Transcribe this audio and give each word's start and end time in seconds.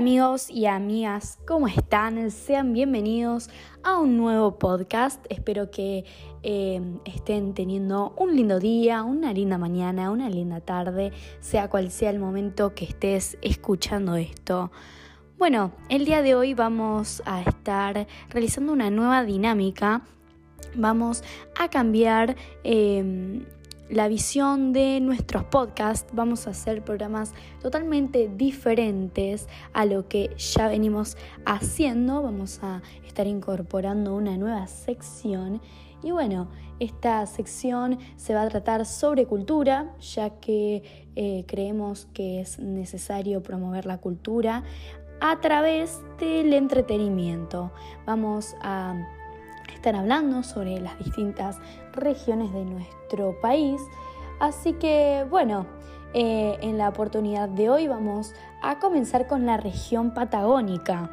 Amigos 0.00 0.48
y 0.48 0.64
amigas, 0.64 1.38
¿cómo 1.46 1.68
están? 1.68 2.30
Sean 2.30 2.72
bienvenidos 2.72 3.50
a 3.82 3.98
un 3.98 4.16
nuevo 4.16 4.58
podcast. 4.58 5.22
Espero 5.28 5.70
que 5.70 6.06
eh, 6.42 6.80
estén 7.04 7.52
teniendo 7.52 8.14
un 8.16 8.34
lindo 8.34 8.60
día, 8.60 9.02
una 9.02 9.34
linda 9.34 9.58
mañana, 9.58 10.10
una 10.10 10.30
linda 10.30 10.62
tarde, 10.62 11.12
sea 11.40 11.68
cual 11.68 11.90
sea 11.90 12.08
el 12.08 12.18
momento 12.18 12.74
que 12.74 12.86
estés 12.86 13.36
escuchando 13.42 14.16
esto. 14.16 14.72
Bueno, 15.36 15.72
el 15.90 16.06
día 16.06 16.22
de 16.22 16.34
hoy 16.34 16.54
vamos 16.54 17.22
a 17.26 17.42
estar 17.42 18.06
realizando 18.30 18.72
una 18.72 18.88
nueva 18.88 19.22
dinámica. 19.24 20.00
Vamos 20.76 21.22
a 21.58 21.68
cambiar... 21.68 22.36
Eh, 22.64 23.44
la 23.90 24.08
visión 24.08 24.72
de 24.72 25.00
nuestros 25.00 25.44
podcasts. 25.44 26.08
Vamos 26.14 26.46
a 26.46 26.50
hacer 26.50 26.82
programas 26.82 27.32
totalmente 27.60 28.30
diferentes 28.34 29.48
a 29.72 29.84
lo 29.84 30.08
que 30.08 30.34
ya 30.36 30.68
venimos 30.68 31.16
haciendo. 31.44 32.22
Vamos 32.22 32.60
a 32.62 32.82
estar 33.04 33.26
incorporando 33.26 34.14
una 34.14 34.36
nueva 34.36 34.66
sección. 34.68 35.60
Y 36.02 36.12
bueno, 36.12 36.48
esta 36.78 37.26
sección 37.26 37.98
se 38.16 38.34
va 38.34 38.42
a 38.42 38.48
tratar 38.48 38.86
sobre 38.86 39.26
cultura, 39.26 39.94
ya 40.00 40.30
que 40.40 41.06
eh, 41.16 41.44
creemos 41.46 42.06
que 42.14 42.40
es 42.40 42.58
necesario 42.58 43.42
promover 43.42 43.84
la 43.86 43.98
cultura 43.98 44.62
a 45.20 45.40
través 45.40 46.00
del 46.18 46.54
entretenimiento. 46.54 47.72
Vamos 48.06 48.54
a 48.62 48.94
estar 49.74 49.96
hablando 49.96 50.42
sobre 50.42 50.80
las 50.80 50.98
distintas 50.98 51.58
regiones 51.92 52.52
de 52.52 52.64
nuestro 52.64 53.40
país. 53.40 53.80
Así 54.38 54.72
que 54.74 55.26
bueno, 55.28 55.66
eh, 56.12 56.58
en 56.60 56.78
la 56.78 56.88
oportunidad 56.88 57.48
de 57.48 57.70
hoy 57.70 57.86
vamos 57.86 58.34
a 58.62 58.78
comenzar 58.78 59.26
con 59.26 59.46
la 59.46 59.56
región 59.56 60.12
patagónica. 60.12 61.10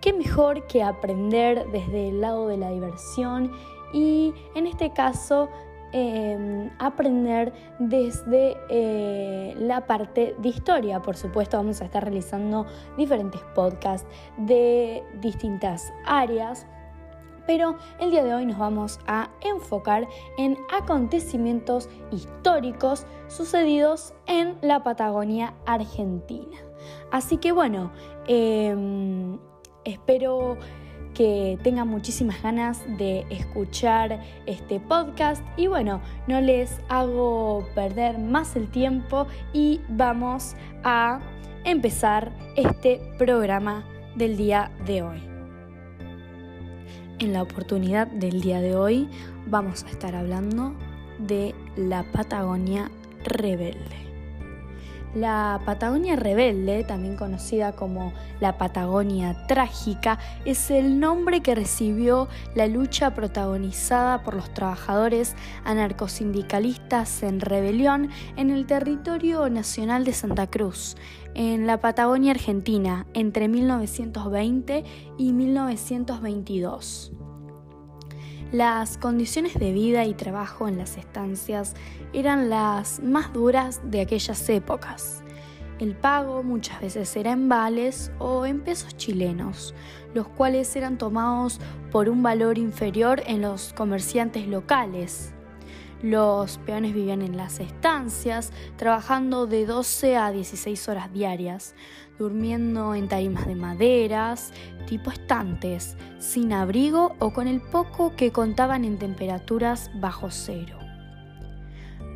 ¿Qué 0.00 0.12
mejor 0.12 0.66
que 0.66 0.82
aprender 0.82 1.66
desde 1.70 2.08
el 2.08 2.20
lado 2.20 2.48
de 2.48 2.56
la 2.56 2.70
diversión 2.70 3.52
y 3.92 4.34
en 4.54 4.66
este 4.66 4.90
caso 4.90 5.48
em, 5.92 6.70
aprender 6.78 7.52
desde 7.78 8.56
eh, 8.70 9.54
la 9.58 9.86
parte 9.86 10.34
de 10.38 10.48
historia. 10.48 11.02
Por 11.02 11.16
supuesto, 11.16 11.58
vamos 11.58 11.82
a 11.82 11.84
estar 11.84 12.02
realizando 12.02 12.64
diferentes 12.96 13.42
podcasts 13.54 14.08
de 14.38 15.04
distintas 15.20 15.92
áreas 16.06 16.66
pero 17.46 17.76
el 18.00 18.10
día 18.10 18.24
de 18.24 18.34
hoy 18.34 18.46
nos 18.46 18.58
vamos 18.58 18.98
a 19.06 19.30
enfocar 19.40 20.08
en 20.38 20.56
acontecimientos 20.72 21.88
históricos 22.10 23.06
sucedidos 23.28 24.14
en 24.26 24.56
la 24.62 24.82
Patagonia 24.82 25.54
Argentina. 25.66 26.56
Así 27.10 27.36
que 27.36 27.52
bueno, 27.52 27.92
em, 28.26 29.38
espero 29.84 30.56
que 31.14 31.58
tengan 31.62 31.88
muchísimas 31.88 32.42
ganas 32.42 32.82
de 32.98 33.26
escuchar 33.30 34.20
este 34.46 34.80
podcast 34.80 35.42
y 35.56 35.66
bueno, 35.66 36.00
no 36.26 36.40
les 36.40 36.80
hago 36.88 37.66
perder 37.74 38.18
más 38.18 38.56
el 38.56 38.70
tiempo 38.70 39.26
y 39.52 39.80
vamos 39.88 40.54
a 40.84 41.20
empezar 41.64 42.32
este 42.56 43.00
programa 43.18 43.84
del 44.16 44.36
día 44.36 44.70
de 44.86 45.02
hoy. 45.02 45.31
En 47.18 47.32
la 47.32 47.42
oportunidad 47.42 48.06
del 48.06 48.40
día 48.40 48.60
de 48.60 48.74
hoy 48.74 49.08
vamos 49.46 49.84
a 49.84 49.88
estar 49.88 50.14
hablando 50.14 50.74
de 51.18 51.54
la 51.76 52.02
Patagonia 52.10 52.90
rebelde. 53.24 54.01
La 55.14 55.60
Patagonia 55.66 56.16
rebelde, 56.16 56.84
también 56.84 57.16
conocida 57.16 57.72
como 57.72 58.14
la 58.40 58.56
Patagonia 58.56 59.46
trágica, 59.46 60.18
es 60.46 60.70
el 60.70 61.00
nombre 61.00 61.42
que 61.42 61.54
recibió 61.54 62.28
la 62.54 62.66
lucha 62.66 63.14
protagonizada 63.14 64.22
por 64.22 64.32
los 64.34 64.54
trabajadores 64.54 65.36
anarcosindicalistas 65.64 67.22
en 67.22 67.40
rebelión 67.40 68.08
en 68.36 68.50
el 68.50 68.64
territorio 68.64 69.50
nacional 69.50 70.06
de 70.06 70.14
Santa 70.14 70.46
Cruz, 70.46 70.96
en 71.34 71.66
la 71.66 71.78
Patagonia 71.78 72.32
Argentina, 72.32 73.06
entre 73.12 73.48
1920 73.48 74.84
y 75.18 75.32
1922. 75.32 77.12
Las 78.52 78.98
condiciones 78.98 79.58
de 79.58 79.72
vida 79.72 80.04
y 80.04 80.12
trabajo 80.12 80.68
en 80.68 80.76
las 80.76 80.98
estancias 80.98 81.72
eran 82.12 82.50
las 82.50 83.02
más 83.02 83.32
duras 83.32 83.80
de 83.82 84.02
aquellas 84.02 84.46
épocas. 84.50 85.24
El 85.78 85.96
pago 85.96 86.42
muchas 86.42 86.82
veces 86.82 87.16
era 87.16 87.32
en 87.32 87.48
vales 87.48 88.12
o 88.18 88.44
en 88.44 88.60
pesos 88.60 88.94
chilenos, 88.98 89.74
los 90.12 90.28
cuales 90.28 90.76
eran 90.76 90.98
tomados 90.98 91.60
por 91.90 92.10
un 92.10 92.22
valor 92.22 92.58
inferior 92.58 93.22
en 93.26 93.40
los 93.40 93.72
comerciantes 93.72 94.46
locales. 94.46 95.32
Los 96.02 96.58
peones 96.58 96.92
vivían 96.92 97.22
en 97.22 97.38
las 97.38 97.58
estancias, 97.58 98.52
trabajando 98.76 99.46
de 99.46 99.64
12 99.64 100.16
a 100.18 100.30
16 100.30 100.88
horas 100.90 101.10
diarias, 101.10 101.74
durmiendo 102.22 102.94
en 102.94 103.08
tarimas 103.08 103.48
de 103.48 103.56
maderas, 103.56 104.52
tipo 104.86 105.10
estantes, 105.10 105.96
sin 106.20 106.52
abrigo 106.52 107.16
o 107.18 107.32
con 107.32 107.48
el 107.48 107.60
poco 107.60 108.14
que 108.14 108.30
contaban 108.30 108.84
en 108.84 108.96
temperaturas 108.96 109.90
bajo 109.94 110.30
cero. 110.30 110.78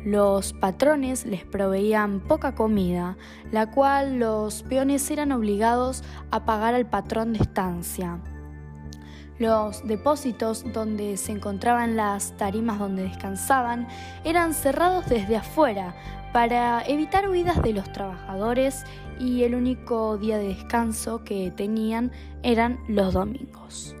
Los 0.05 0.53
patrones 0.53 1.25
les 1.25 1.43
proveían 1.43 2.21
poca 2.21 2.55
comida, 2.55 3.17
la 3.51 3.69
cual 3.69 4.19
los 4.19 4.63
peones 4.63 5.11
eran 5.11 5.33
obligados 5.33 6.05
a 6.31 6.45
pagar 6.45 6.73
al 6.73 6.85
patrón 6.85 7.33
de 7.33 7.39
estancia. 7.39 8.19
Los 9.39 9.85
depósitos 9.85 10.63
donde 10.71 11.17
se 11.17 11.33
encontraban 11.33 11.97
las 11.97 12.31
tarimas 12.37 12.79
donde 12.79 13.03
descansaban 13.03 13.87
eran 14.23 14.53
cerrados 14.53 15.05
desde 15.07 15.35
afuera 15.35 15.93
para 16.31 16.81
evitar 16.87 17.29
huidas 17.29 17.61
de 17.61 17.73
los 17.73 17.91
trabajadores 17.91 18.85
y 19.19 19.43
el 19.43 19.55
único 19.55 20.17
día 20.17 20.37
de 20.37 20.49
descanso 20.49 21.23
que 21.23 21.51
tenían 21.51 22.11
eran 22.43 22.79
los 22.87 23.13
domingos. 23.13 23.95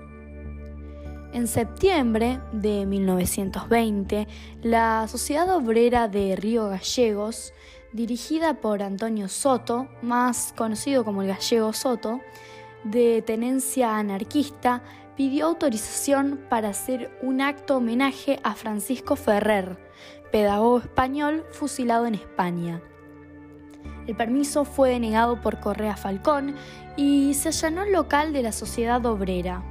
En 1.33 1.47
septiembre 1.47 2.39
de 2.51 2.85
1920, 2.85 4.27
la 4.63 5.07
Sociedad 5.07 5.49
Obrera 5.55 6.07
de 6.07 6.35
Río 6.35 6.69
Gallegos, 6.69 7.53
dirigida 7.91 8.55
por 8.55 8.81
Antonio 8.81 9.27
Soto, 9.27 9.87
más 10.01 10.53
conocido 10.55 11.03
como 11.03 11.21
el 11.21 11.27
Gallego 11.27 11.73
Soto, 11.73 12.21
de 12.83 13.21
tenencia 13.21 13.97
anarquista, 13.97 14.83
pidió 15.15 15.47
autorización 15.47 16.39
para 16.49 16.69
hacer 16.69 17.11
un 17.21 17.41
acto 17.41 17.77
homenaje 17.77 18.39
a 18.43 18.53
Francisco 18.55 19.15
Ferrer, 19.15 19.77
pedagogo 20.31 20.79
español 20.79 21.45
fusilado 21.51 22.05
en 22.05 22.15
España. 22.15 22.81
El 24.07 24.15
permiso 24.15 24.65
fue 24.65 24.89
denegado 24.89 25.41
por 25.41 25.59
Correa 25.59 25.97
Falcón 25.97 26.55
y 26.95 27.33
se 27.33 27.49
allanó 27.49 27.83
el 27.83 27.91
local 27.91 28.33
de 28.33 28.41
la 28.41 28.51
Sociedad 28.51 29.05
Obrera. 29.05 29.61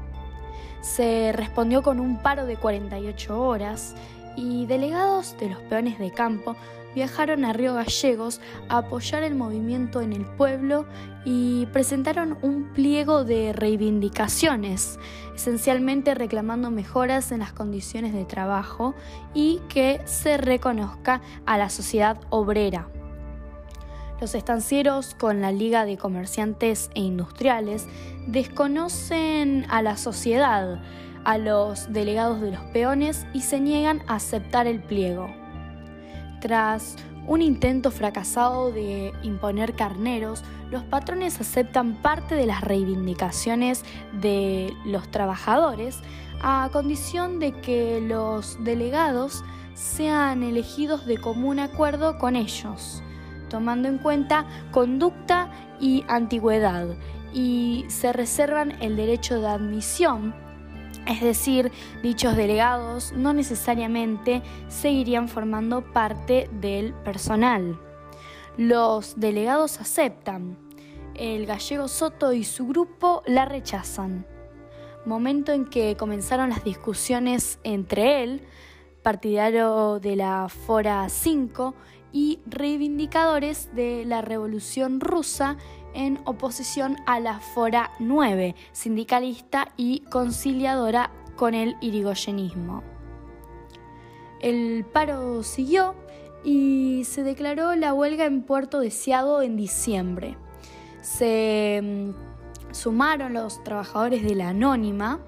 Se 0.82 1.32
respondió 1.32 1.82
con 1.82 1.98
un 1.98 2.22
paro 2.22 2.46
de 2.46 2.56
48 2.56 3.42
horas 3.42 3.94
y 4.36 4.66
delegados 4.66 5.36
de 5.38 5.48
los 5.48 5.58
peones 5.62 5.98
de 5.98 6.12
campo 6.12 6.54
viajaron 6.96 7.44
a 7.44 7.52
Río 7.52 7.74
Gallegos 7.74 8.40
a 8.70 8.78
apoyar 8.78 9.22
el 9.22 9.34
movimiento 9.34 10.00
en 10.00 10.14
el 10.14 10.24
pueblo 10.24 10.86
y 11.26 11.66
presentaron 11.66 12.38
un 12.40 12.72
pliego 12.72 13.22
de 13.22 13.52
reivindicaciones, 13.52 14.98
esencialmente 15.34 16.14
reclamando 16.14 16.70
mejoras 16.70 17.32
en 17.32 17.40
las 17.40 17.52
condiciones 17.52 18.14
de 18.14 18.24
trabajo 18.24 18.94
y 19.34 19.60
que 19.68 20.00
se 20.06 20.38
reconozca 20.38 21.20
a 21.44 21.58
la 21.58 21.68
sociedad 21.68 22.18
obrera. 22.30 22.88
Los 24.20 24.34
estancieros 24.34 25.14
con 25.14 25.42
la 25.42 25.52
Liga 25.52 25.84
de 25.84 25.98
Comerciantes 25.98 26.90
e 26.94 27.00
Industriales 27.00 27.86
desconocen 28.26 29.66
a 29.68 29.82
la 29.82 29.98
sociedad, 29.98 30.80
a 31.24 31.38
los 31.38 31.92
delegados 31.92 32.40
de 32.40 32.52
los 32.52 32.60
peones 32.72 33.26
y 33.34 33.42
se 33.42 33.60
niegan 33.60 34.02
a 34.06 34.14
aceptar 34.14 34.66
el 34.66 34.82
pliego. 34.82 35.28
Tras 36.40 36.96
un 37.26 37.42
intento 37.42 37.90
fracasado 37.90 38.72
de 38.72 39.12
imponer 39.22 39.74
carneros, 39.74 40.44
los 40.70 40.82
patrones 40.84 41.40
aceptan 41.40 41.96
parte 41.96 42.36
de 42.36 42.46
las 42.46 42.62
reivindicaciones 42.62 43.84
de 44.20 44.72
los 44.86 45.10
trabajadores 45.10 45.98
a 46.40 46.70
condición 46.72 47.38
de 47.38 47.52
que 47.52 48.00
los 48.00 48.62
delegados 48.64 49.44
sean 49.74 50.42
elegidos 50.42 51.04
de 51.04 51.18
común 51.18 51.58
acuerdo 51.58 52.18
con 52.18 52.36
ellos, 52.36 53.02
tomando 53.48 53.88
en 53.88 53.98
cuenta 53.98 54.46
conducta 54.70 55.50
y 55.80 56.04
antigüedad, 56.08 56.86
y 57.32 57.84
se 57.88 58.12
reservan 58.12 58.72
el 58.82 58.96
derecho 58.96 59.40
de 59.40 59.48
admisión 59.48 60.46
es 61.06 61.20
decir, 61.20 61.70
dichos 62.02 62.36
delegados 62.36 63.12
no 63.12 63.32
necesariamente 63.32 64.42
seguirían 64.68 65.28
formando 65.28 65.92
parte 65.92 66.50
del 66.52 66.94
personal. 66.94 67.78
Los 68.56 69.18
delegados 69.18 69.80
aceptan. 69.80 70.58
el 71.14 71.46
gallego 71.46 71.88
Soto 71.88 72.34
y 72.34 72.44
su 72.44 72.66
grupo 72.66 73.22
la 73.26 73.46
rechazan. 73.46 74.26
Momento 75.06 75.52
en 75.52 75.64
que 75.64 75.96
comenzaron 75.96 76.50
las 76.50 76.62
discusiones 76.62 77.58
entre 77.62 78.22
él, 78.22 78.42
partidario 79.02 79.98
de 79.98 80.16
la 80.16 80.48
Fora 80.50 81.08
5, 81.08 81.74
y 82.16 82.40
reivindicadores 82.46 83.68
de 83.74 84.06
la 84.06 84.22
Revolución 84.22 85.00
Rusa 85.00 85.58
en 85.92 86.18
oposición 86.24 86.96
a 87.04 87.20
la 87.20 87.40
Fora 87.40 87.90
9, 87.98 88.54
sindicalista 88.72 89.68
y 89.76 90.00
conciliadora 90.10 91.10
con 91.36 91.52
el 91.52 91.76
irigoyenismo. 91.82 92.82
El 94.40 94.86
paro 94.90 95.42
siguió 95.42 95.94
y 96.42 97.02
se 97.04 97.22
declaró 97.22 97.74
la 97.74 97.92
huelga 97.92 98.24
en 98.24 98.44
Puerto 98.44 98.80
Deseado 98.80 99.42
en 99.42 99.58
diciembre. 99.58 100.38
Se 101.02 101.82
mm, 101.82 102.74
sumaron 102.74 103.34
los 103.34 103.62
trabajadores 103.62 104.22
de 104.22 104.36
la 104.36 104.48
Anónima, 104.48 105.20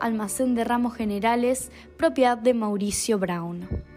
almacén 0.00 0.56
de 0.56 0.64
ramos 0.64 0.96
generales, 0.96 1.70
propiedad 1.96 2.36
de 2.36 2.52
Mauricio 2.52 3.20
Brown. 3.20 3.91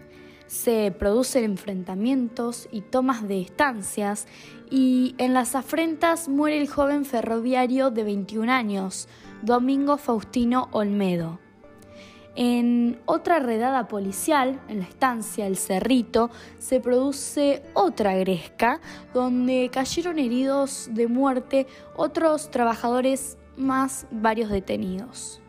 Se 0.46 0.94
producen 0.96 1.44
enfrentamientos 1.44 2.68
y 2.70 2.82
tomas 2.82 3.26
de 3.26 3.40
estancias 3.40 4.26
y 4.70 5.14
en 5.18 5.34
las 5.34 5.54
afrentas 5.54 6.28
muere 6.28 6.60
el 6.60 6.68
joven 6.68 7.04
ferroviario 7.04 7.90
de 7.90 8.04
21 8.04 8.52
años, 8.52 9.08
Domingo 9.42 9.96
Faustino 9.96 10.68
Olmedo. 10.70 11.40
En 12.36 13.00
otra 13.06 13.38
redada 13.38 13.88
policial, 13.88 14.60
en 14.68 14.80
la 14.80 14.84
estancia 14.84 15.46
El 15.46 15.56
Cerrito, 15.56 16.30
se 16.58 16.80
produce 16.80 17.62
otra 17.72 18.14
gresca 18.14 18.80
donde 19.14 19.70
cayeron 19.72 20.18
heridos 20.18 20.90
de 20.92 21.08
muerte 21.08 21.66
otros 21.96 22.50
trabajadores 22.50 23.38
más 23.56 24.06
varios 24.10 24.50
detenidos. 24.50 25.40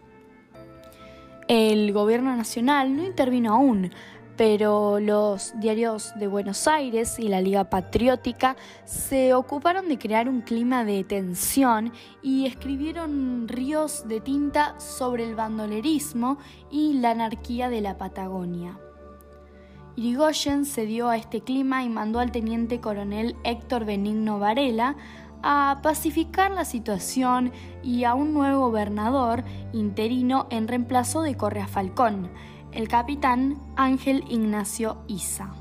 El 1.49 1.91
gobierno 1.91 2.35
nacional 2.35 2.95
no 2.95 3.05
intervino 3.05 3.53
aún, 3.53 3.91
pero 4.37 4.99
los 4.99 5.59
diarios 5.59 6.13
de 6.17 6.27
Buenos 6.27 6.67
Aires 6.67 7.17
y 7.17 7.27
la 7.27 7.41
Liga 7.41 7.65
Patriótica 7.65 8.55
se 8.85 9.33
ocuparon 9.33 9.89
de 9.89 9.97
crear 9.97 10.29
un 10.29 10.41
clima 10.41 10.85
de 10.85 11.03
tensión 11.03 11.91
y 12.21 12.45
escribieron 12.45 13.47
ríos 13.47 14.07
de 14.07 14.21
tinta 14.21 14.79
sobre 14.79 15.23
el 15.23 15.33
bandolerismo 15.33 16.37
y 16.69 16.93
la 16.93 17.11
anarquía 17.11 17.69
de 17.69 17.81
la 17.81 17.97
Patagonia. 17.97 18.79
Irigoyen 19.95 20.65
cedió 20.65 21.09
a 21.09 21.17
este 21.17 21.41
clima 21.41 21.83
y 21.83 21.89
mandó 21.89 22.19
al 22.19 22.31
teniente 22.31 22.79
coronel 22.79 23.35
Héctor 23.43 23.85
Benigno 23.85 24.37
Varela 24.37 24.95
a 25.41 25.79
pacificar 25.81 26.51
la 26.51 26.65
situación 26.65 27.51
y 27.83 28.03
a 28.03 28.13
un 28.13 28.33
nuevo 28.33 28.67
gobernador 28.67 29.43
interino 29.73 30.45
en 30.51 30.67
reemplazo 30.67 31.23
de 31.23 31.35
Correa 31.35 31.67
Falcón, 31.67 32.29
el 32.71 32.87
capitán 32.87 33.57
Ángel 33.75 34.23
Ignacio 34.29 34.97
Isa. 35.07 35.53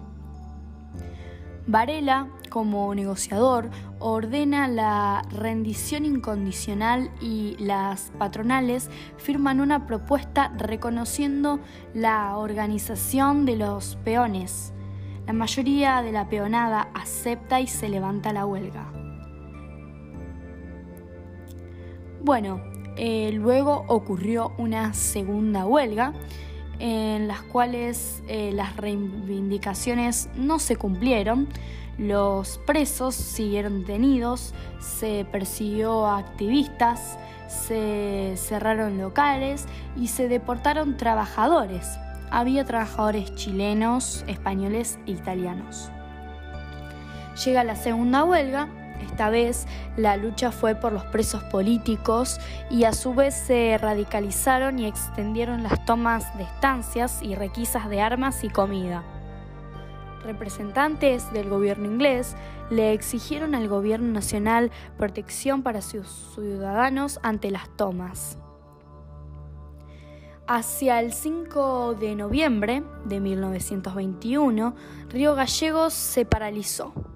Varela, 1.66 2.28
como 2.48 2.94
negociador, 2.94 3.70
ordena 3.98 4.68
la 4.68 5.22
rendición 5.30 6.04
incondicional 6.04 7.10
y 7.20 7.56
las 7.58 8.12
patronales 8.18 8.88
firman 9.16 9.60
una 9.60 9.86
propuesta 9.86 10.52
reconociendo 10.56 11.58
la 11.92 12.36
organización 12.36 13.46
de 13.46 13.56
los 13.56 13.96
peones. 14.04 14.72
La 15.26 15.32
mayoría 15.32 16.02
de 16.02 16.12
la 16.12 16.28
peonada 16.28 16.88
acepta 16.94 17.60
y 17.60 17.66
se 17.66 17.88
levanta 17.88 18.32
la 18.32 18.46
huelga. 18.46 18.92
Bueno, 22.22 22.60
eh, 22.96 23.32
luego 23.32 23.84
ocurrió 23.88 24.52
una 24.56 24.94
segunda 24.94 25.66
huelga 25.66 26.12
en 26.78 27.28
las 27.28 27.42
cuales 27.42 28.22
eh, 28.28 28.50
las 28.52 28.76
reivindicaciones 28.76 30.28
no 30.36 30.58
se 30.58 30.76
cumplieron, 30.76 31.48
los 31.98 32.58
presos 32.66 33.14
siguieron 33.14 33.80
detenidos, 33.80 34.54
se 34.80 35.26
persiguió 35.30 36.06
a 36.06 36.18
activistas, 36.18 37.18
se 37.48 38.34
cerraron 38.36 38.98
locales 38.98 39.64
y 39.96 40.08
se 40.08 40.28
deportaron 40.28 40.96
trabajadores. 40.96 41.88
Había 42.30 42.64
trabajadores 42.64 43.34
chilenos, 43.34 44.24
españoles 44.26 44.98
e 45.06 45.12
italianos. 45.12 45.90
Llega 47.44 47.64
la 47.64 47.76
segunda 47.76 48.24
huelga 48.24 48.68
esta 49.16 49.30
vez 49.30 49.66
la 49.96 50.18
lucha 50.18 50.52
fue 50.52 50.74
por 50.74 50.92
los 50.92 51.02
presos 51.04 51.42
políticos 51.44 52.38
y 52.68 52.84
a 52.84 52.92
su 52.92 53.14
vez 53.14 53.34
se 53.34 53.78
radicalizaron 53.78 54.78
y 54.78 54.84
extendieron 54.84 55.62
las 55.62 55.86
tomas 55.86 56.36
de 56.36 56.42
estancias 56.42 57.22
y 57.22 57.34
requisas 57.34 57.88
de 57.88 58.02
armas 58.02 58.44
y 58.44 58.50
comida. 58.50 59.04
Representantes 60.22 61.32
del 61.32 61.48
gobierno 61.48 61.86
inglés 61.86 62.36
le 62.68 62.92
exigieron 62.92 63.54
al 63.54 63.68
gobierno 63.68 64.12
nacional 64.12 64.70
protección 64.98 65.62
para 65.62 65.80
sus 65.80 66.06
ciudadanos 66.34 67.18
ante 67.22 67.50
las 67.50 67.74
tomas. 67.74 68.36
Hacia 70.46 71.00
el 71.00 71.14
5 71.14 71.94
de 71.94 72.16
noviembre 72.16 72.82
de 73.06 73.20
1921, 73.20 74.74
Río 75.08 75.34
Gallegos 75.34 75.94
se 75.94 76.26
paralizó. 76.26 77.15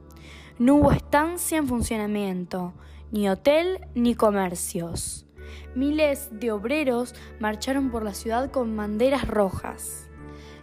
No 0.60 0.74
hubo 0.74 0.92
estancia 0.92 1.56
en 1.56 1.66
funcionamiento, 1.66 2.74
ni 3.12 3.30
hotel 3.30 3.80
ni 3.94 4.14
comercios. 4.14 5.24
Miles 5.74 6.28
de 6.32 6.52
obreros 6.52 7.14
marcharon 7.38 7.90
por 7.90 8.02
la 8.04 8.12
ciudad 8.12 8.50
con 8.50 8.76
banderas 8.76 9.26
rojas. 9.26 10.10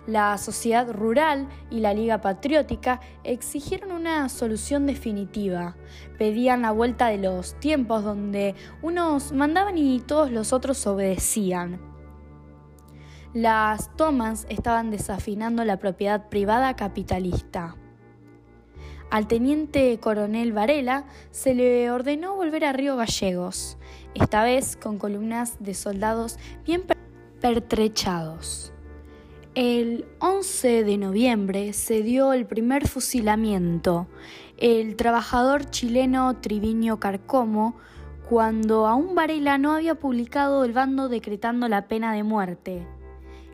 La 0.06 0.38
sociedad 0.38 0.88
rural 0.94 1.50
y 1.72 1.80
la 1.80 1.96
Liga 1.96 2.22
Patriótica 2.22 3.02
exigieron 3.24 3.92
una 3.92 4.30
solución 4.30 4.86
definitiva. 4.86 5.76
Pedían 6.20 6.62
la 6.62 6.70
vuelta 6.70 7.08
de 7.08 7.18
los 7.18 7.60
tiempos 7.60 8.04
donde 8.04 8.54
unos 8.84 9.32
mandaban 9.32 9.80
y 9.80 10.00
todos 10.02 10.30
los 10.30 10.54
otros 10.54 10.86
obedecían. 10.86 11.82
Las 13.34 13.96
tomas 13.96 14.46
estaban 14.48 14.92
desafinando 14.92 15.66
la 15.66 15.78
propiedad 15.80 16.30
privada 16.30 16.76
capitalista. 16.76 17.78
Al 19.10 19.28
teniente 19.28 19.98
coronel 20.00 20.52
Varela 20.52 21.06
se 21.32 21.56
le 21.56 21.90
ordenó 21.92 22.36
volver 22.36 22.66
a 22.66 22.74
Río 22.74 22.98
Gallegos, 22.98 23.78
esta 24.14 24.44
vez 24.44 24.76
con 24.76 24.98
columnas 24.98 25.56
de 25.60 25.74
soldados 25.74 26.38
bien 26.66 26.84
pertrechados. 27.40 28.74
El 29.56 30.06
11 30.20 30.84
de 30.84 30.98
noviembre 30.98 31.72
se 31.72 32.04
dio 32.04 32.34
el 32.34 32.46
primer 32.46 32.88
fusilamiento. 32.88 34.08
El 34.58 34.98
trabajador 34.98 35.70
chileno 35.70 36.36
Triviño 36.42 37.00
Carcomo, 37.00 37.78
cuando 38.30 38.88
aún 38.88 39.16
Varela 39.16 39.58
no 39.58 39.72
había 39.72 39.96
publicado 39.96 40.66
el 40.66 40.74
bando 40.74 41.08
decretando 41.08 41.70
la 41.70 41.88
pena 41.88 42.12
de 42.14 42.24
muerte. 42.24 42.86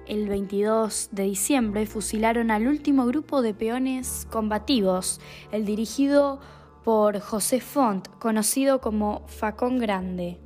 El 0.05 0.27
22 0.27 1.09
de 1.11 1.23
diciembre 1.23 1.85
fusilaron 1.85 2.51
al 2.51 2.67
último 2.67 3.05
grupo 3.05 3.41
de 3.41 3.53
peones 3.53 4.27
combativos, 4.29 5.21
el 5.51 5.65
dirigido 5.65 6.41
por 6.83 7.21
José 7.21 7.61
Font, 7.61 8.09
conocido 8.19 8.81
como 8.81 9.25
Facón 9.27 9.79
Grande. 9.79 10.39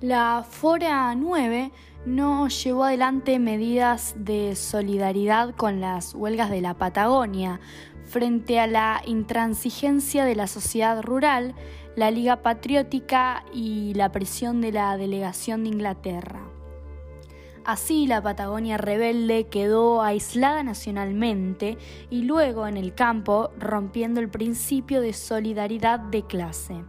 La 0.00 0.44
Fora 0.48 1.12
9 1.16 1.72
no 2.06 2.46
llevó 2.46 2.84
adelante 2.84 3.40
medidas 3.40 4.14
de 4.16 4.54
solidaridad 4.54 5.56
con 5.56 5.80
las 5.80 6.14
huelgas 6.14 6.50
de 6.50 6.60
la 6.60 6.74
Patagonia. 6.74 7.60
Frente 8.04 8.60
a 8.60 8.68
la 8.68 9.02
intransigencia 9.04 10.24
de 10.24 10.36
la 10.36 10.46
sociedad 10.46 11.02
rural, 11.02 11.56
la 11.96 12.12
Liga 12.12 12.42
Patriótica 12.42 13.44
y 13.52 13.92
la 13.94 14.12
presión 14.12 14.60
de 14.60 14.70
la 14.70 14.96
delegación 14.96 15.64
de 15.64 15.70
Inglaterra. 15.70 16.47
Así 17.68 18.06
la 18.06 18.22
Patagonia 18.22 18.78
rebelde 18.78 19.48
quedó 19.48 20.00
aislada 20.00 20.62
nacionalmente 20.62 21.76
y 22.08 22.22
luego 22.22 22.66
en 22.66 22.78
el 22.78 22.94
campo 22.94 23.50
rompiendo 23.58 24.20
el 24.20 24.30
principio 24.30 25.02
de 25.02 25.12
solidaridad 25.12 26.00
de 26.00 26.22
clase. 26.22 26.82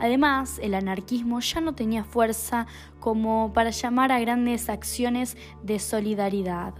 Además, 0.00 0.58
el 0.60 0.74
anarquismo 0.74 1.38
ya 1.38 1.60
no 1.60 1.76
tenía 1.76 2.02
fuerza 2.02 2.66
como 2.98 3.52
para 3.52 3.70
llamar 3.70 4.10
a 4.10 4.18
grandes 4.18 4.68
acciones 4.68 5.36
de 5.62 5.78
solidaridad. 5.78 6.74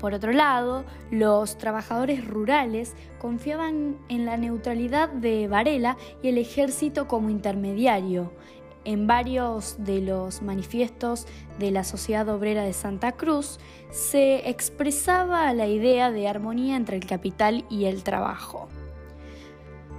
Por 0.00 0.14
otro 0.14 0.32
lado, 0.32 0.84
los 1.12 1.58
trabajadores 1.58 2.26
rurales 2.26 2.96
confiaban 3.20 3.98
en 4.08 4.26
la 4.26 4.36
neutralidad 4.36 5.10
de 5.10 5.46
Varela 5.46 5.96
y 6.24 6.28
el 6.28 6.38
ejército 6.38 7.06
como 7.06 7.30
intermediario, 7.30 8.32
en 8.84 9.06
varios 9.06 9.76
de 9.78 10.00
los 10.00 10.42
manifiestos 10.42 11.26
de 11.58 11.70
la 11.70 11.84
Sociedad 11.84 12.28
Obrera 12.28 12.64
de 12.64 12.72
Santa 12.72 13.12
Cruz 13.12 13.58
se 13.90 14.48
expresaba 14.48 15.52
la 15.52 15.66
idea 15.66 16.10
de 16.10 16.28
armonía 16.28 16.76
entre 16.76 16.96
el 16.96 17.06
capital 17.06 17.64
y 17.70 17.84
el 17.84 18.02
trabajo. 18.02 18.68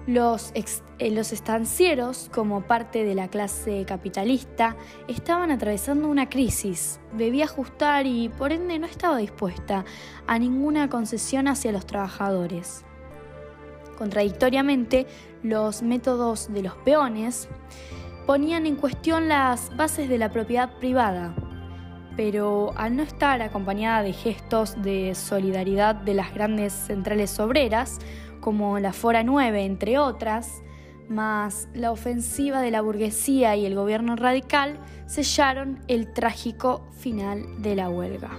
Los, 0.06 0.52
eh, 1.00 1.12
los, 1.12 1.32
estancieros, 1.32 2.30
como 2.34 2.64
parte 2.64 3.06
de 3.06 3.16
la 3.16 3.30
clase 3.30 3.86
capitalista, 3.86 4.76
estaban 5.08 5.50
atravesando 5.50 6.10
una 6.10 6.28
crisis. 6.28 7.00
Debía 7.14 7.46
ajustar 7.46 8.06
y 8.06 8.28
por 8.28 8.52
ende 8.52 8.80
no 8.80 8.86
estaba 8.86 9.18
dispuesta 9.18 9.86
a 10.28 10.40
ninguna 10.40 10.90
concesión 10.90 11.48
hacia 11.48 11.72
los 11.72 11.86
trabajadores. 11.86 12.84
Contradictoriamente, 13.98 15.08
los 15.42 15.84
métodos 15.84 16.52
de 16.52 16.64
los 16.64 16.76
peones 16.78 17.48
ponían 18.26 18.66
en 18.66 18.76
cuestión 18.76 19.28
las 19.28 19.76
bases 19.76 20.10
de 20.10 20.18
la 20.18 20.30
propiedad 20.30 20.78
privada, 20.80 21.34
pero 22.16 22.74
al 22.76 22.96
no 22.96 23.04
estar 23.04 23.42
acompañada 23.42 24.04
de 24.04 24.14
gestos 24.14 24.82
de 24.82 25.16
solidaridad 25.16 25.96
de 25.96 26.14
las 26.14 26.34
grandes 26.34 26.74
centrales 26.74 27.40
obreras, 27.40 28.00
como 28.40 28.80
la 28.80 28.94
Fora 28.94 29.24
9, 29.24 29.66
entre 29.66 29.98
otras, 29.98 30.62
más 31.10 31.68
la 31.74 31.92
ofensiva 31.92 32.62
de 32.62 32.72
la 32.72 32.82
burguesía 32.82 33.56
y 33.56 33.66
el 33.66 33.76
gobierno 33.76 34.16
radical, 34.16 34.80
sellaron 35.06 35.80
el 35.88 36.12
trágico 36.14 36.86
final 36.98 37.62
de 37.62 37.76
la 37.76 37.90
huelga. 37.90 38.32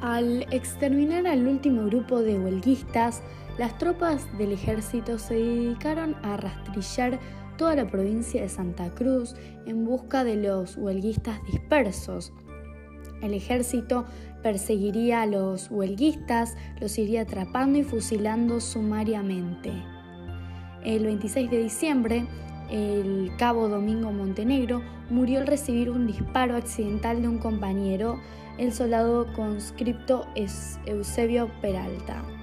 Al 0.00 0.46
exterminar 0.50 1.26
al 1.26 1.46
último 1.46 1.84
grupo 1.84 2.20
de 2.20 2.38
huelguistas, 2.38 3.22
las 3.60 3.76
tropas 3.76 4.26
del 4.38 4.52
ejército 4.52 5.18
se 5.18 5.34
dedicaron 5.34 6.16
a 6.22 6.38
rastrillar 6.38 7.20
toda 7.58 7.74
la 7.74 7.86
provincia 7.86 8.40
de 8.40 8.48
Santa 8.48 8.88
Cruz 8.94 9.34
en 9.66 9.84
busca 9.84 10.24
de 10.24 10.36
los 10.36 10.78
huelguistas 10.78 11.44
dispersos. 11.44 12.32
El 13.20 13.34
ejército 13.34 14.06
perseguiría 14.42 15.20
a 15.20 15.26
los 15.26 15.70
huelguistas, 15.70 16.56
los 16.80 16.96
iría 16.96 17.20
atrapando 17.20 17.78
y 17.78 17.84
fusilando 17.84 18.60
sumariamente. 18.60 19.72
El 20.82 21.04
26 21.04 21.50
de 21.50 21.62
diciembre, 21.62 22.26
el 22.70 23.30
cabo 23.36 23.68
Domingo 23.68 24.10
Montenegro 24.10 24.80
murió 25.10 25.38
al 25.40 25.46
recibir 25.46 25.90
un 25.90 26.06
disparo 26.06 26.56
accidental 26.56 27.20
de 27.20 27.28
un 27.28 27.36
compañero, 27.36 28.18
el 28.56 28.72
soldado 28.72 29.30
conscripto 29.34 30.26
Eusebio 30.86 31.50
Peralta. 31.60 32.39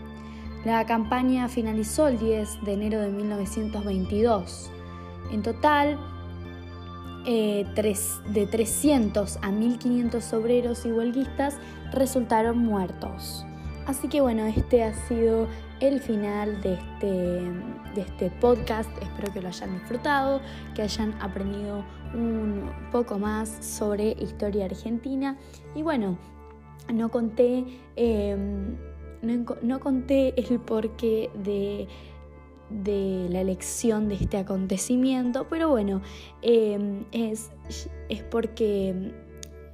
La 0.68 0.86
campaña 0.86 1.48
finalizó 1.48 2.10
el 2.10 2.20
10 2.20 2.66
de 2.66 2.74
enero 2.74 3.00
de 3.00 3.08
1922. 3.08 4.70
En 5.32 5.42
total, 5.42 5.98
eh, 7.26 7.66
de 8.34 8.48
300 8.48 9.40
a 9.42 9.50
1500 9.50 10.34
obreros 10.34 10.86
y 10.86 10.92
huelguistas 10.92 11.56
resultaron 11.94 12.58
muertos. 12.58 13.46
Así 13.86 14.10
que 14.10 14.20
bueno, 14.20 14.46
este 14.46 14.84
ha 14.84 14.94
sido 15.08 15.48
el 15.80 16.02
final 16.02 16.62
de 16.62 16.74
este, 16.74 17.08
de 17.96 18.02
este 18.02 18.30
podcast. 18.42 18.90
Espero 19.02 19.32
que 19.32 19.42
lo 19.42 19.48
hayan 19.48 19.74
disfrutado, 19.74 20.42
que 20.76 20.82
hayan 20.82 21.14
aprendido 21.22 21.86
un 22.14 22.70
poco 22.92 23.18
más 23.18 23.48
sobre 23.62 24.18
historia 24.20 24.66
argentina. 24.66 25.38
Y 25.76 25.82
bueno, 25.82 26.18
no 26.94 27.10
conté, 27.10 27.66
em, 27.96 28.76
no 29.22 29.80
conté 29.80 30.34
el 30.40 30.60
porqué 30.60 31.30
de 31.44 31.88
de 32.70 33.28
la 33.30 33.42
elección 33.42 34.10
de 34.10 34.16
este 34.16 34.38
acontecimiento, 34.38 35.48
pero 35.50 35.70
bueno, 35.70 36.02
em, 36.42 37.06
es, 37.12 37.52
porque 38.30 39.14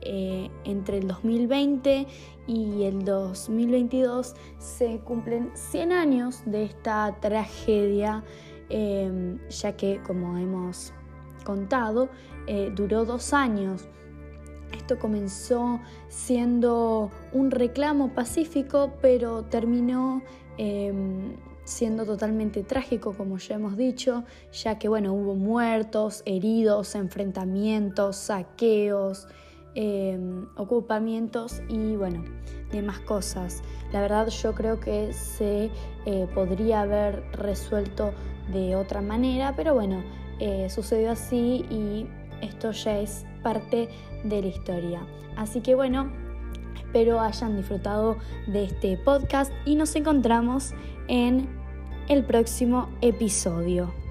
eh, 0.02 0.50
entre 0.64 0.98
el 0.98 1.08
2020 1.08 2.08
y 2.48 2.84
el 2.84 3.04
2022 3.04 4.36
se 4.60 5.00
cumplen 5.00 5.52
100 5.56 5.92
años 5.92 6.44
de 6.46 6.66
esta 6.66 7.16
tragedia, 7.20 8.24
em, 8.70 9.40
ya 9.50 9.76
que 9.76 10.02
como 10.04 10.38
hemos 10.38 10.94
contado, 11.46 12.10
eh, 12.48 12.72
duró 12.76 13.06
dos 13.06 13.34
años. 13.34 13.88
Esto 14.84 15.00
comenzó 15.00 15.80
siendo 16.10 17.10
un 17.32 17.52
reclamo 17.52 18.14
pacífico, 18.14 18.92
pero 19.02 19.44
terminó 19.44 20.22
em, 20.58 21.38
siendo 21.64 22.06
totalmente 22.06 22.64
trágico, 22.64 23.14
como 23.14 23.38
ya 23.38 23.56
hemos 23.56 23.78
dicho, 23.78 24.26
ya 24.52 24.78
que 24.80 24.90
bueno, 24.90 25.14
hubo 25.14 25.36
muertos, 25.36 26.22
heridos, 26.26 26.96
enfrentamientos, 26.96 28.18
saqueos, 28.18 29.30
em, 29.74 30.48
ocupamientos 30.58 31.62
y 31.70 31.96
bueno, 31.96 32.26
demás 32.70 33.00
cosas. 33.00 33.64
La 33.94 34.02
verdad 34.02 34.28
yo 34.28 34.54
creo 34.54 34.82
que 34.82 35.14
se 35.14 35.72
eh, 36.06 36.28
podría 36.36 36.82
haber 36.82 37.24
resuelto 37.32 38.12
de 38.52 38.76
otra 38.76 39.02
manera, 39.02 39.54
pero 39.56 39.76
bueno, 39.76 40.04
eh, 40.42 40.70
sucedió 40.70 41.12
así 41.12 41.66
y 41.70 42.06
esto 42.42 42.72
ya 42.72 43.00
es 43.00 43.26
parte 43.42 43.88
de 44.24 44.42
la 44.42 44.48
historia. 44.48 45.02
Así 45.36 45.62
que 45.62 45.76
bueno, 45.76 46.12
espero 46.76 47.20
hayan 47.20 47.56
disfrutado 47.58 48.18
de 48.48 48.66
este 48.66 48.98
podcast 48.98 49.52
y 49.66 49.76
nos 49.76 49.96
encontramos 49.96 50.74
en 51.08 51.48
el 52.08 52.24
próximo 52.24 52.90
episodio. 53.02 54.03